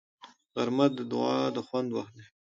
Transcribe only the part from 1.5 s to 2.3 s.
د خوند وخت دی